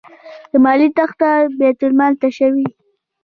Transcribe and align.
له 0.51 0.57
مالیې 0.65 0.89
تیښته 0.97 1.31
بیت 1.59 1.79
المال 1.85 2.13
تشوي. 2.21 2.65